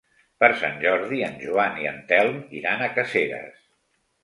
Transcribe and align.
Per 0.43 0.47
Sant 0.61 0.79
Jordi 0.85 1.19
en 1.27 1.35
Joan 1.43 1.77
i 1.83 1.87
en 1.91 2.01
Telm 2.13 2.41
iran 2.63 2.83
a 2.83 2.91
Caseres. 2.99 3.65